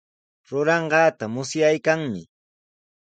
Ruranqaata 0.49 1.25
musyaykanmi. 1.33 2.23